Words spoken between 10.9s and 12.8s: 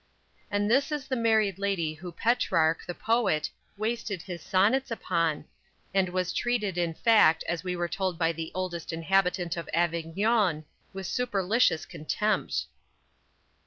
with supercilious contempt.